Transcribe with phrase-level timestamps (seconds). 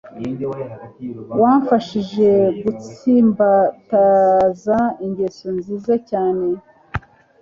[1.41, 2.29] Wamfashije
[2.63, 6.47] gutsimbataza ingeso nziza cyane,